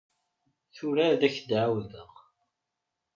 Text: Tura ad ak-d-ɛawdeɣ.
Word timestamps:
Tura 0.75 1.05
ad 1.09 1.21
ak-d-ɛawdeɣ. 1.27 2.11